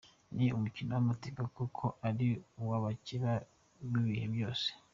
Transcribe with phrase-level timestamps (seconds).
[0.35, 2.29] Ni umukino w’amateka kuko ari
[2.61, 3.31] uw’abacyeba
[3.89, 4.67] b’ibihe byose.